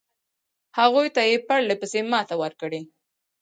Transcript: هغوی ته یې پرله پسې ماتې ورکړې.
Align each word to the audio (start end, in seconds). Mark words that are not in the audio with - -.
هغوی 0.79 1.07
ته 1.15 1.21
یې 1.29 1.37
پرله 1.47 1.75
پسې 1.81 1.99
ماتې 2.11 2.35
ورکړې. 2.41 2.81